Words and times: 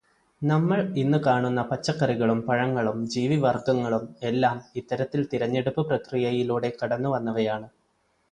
നമ്മൾ 0.41 0.79
ഇന്ന് 0.95 1.17
കാണുന്ന 1.17 1.61
പച്ചക്കറികളും 1.61 2.39
പഴങ്ങളും 2.47 2.97
ജീവിവർഗങ്ങളും 3.05 4.15
എല്ലാം 4.23 4.57
ഇത്തരത്തിൽ 4.75 5.27
തിരെഞ്ഞെടുപ്പു 5.33 5.81
പ്രക്രിയയിലൂടെ 5.81 6.71
കടന്നു 6.81 7.09
വന്നവയാണ്. 7.09 7.67